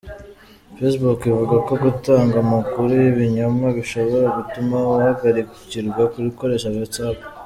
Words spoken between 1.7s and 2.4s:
gutanga